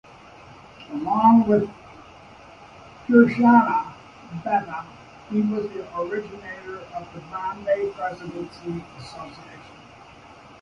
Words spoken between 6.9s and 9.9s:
of the Bombay Presidency Association.